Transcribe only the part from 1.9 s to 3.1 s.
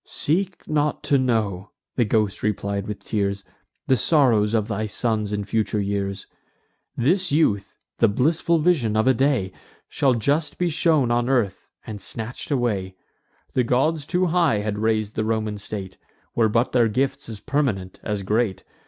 the ghost replied with